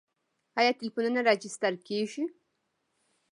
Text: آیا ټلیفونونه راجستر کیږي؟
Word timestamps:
آیا 0.59 0.71
ټلیفونونه 0.79 1.19
راجستر 1.29 1.73
کیږي؟ 1.87 2.23